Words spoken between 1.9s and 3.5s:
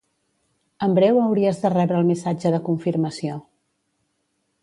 el missatge de confirmació.